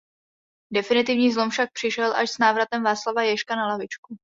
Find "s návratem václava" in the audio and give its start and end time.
2.29-3.23